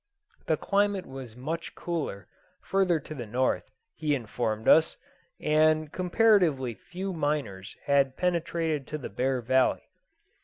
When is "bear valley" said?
9.09-9.89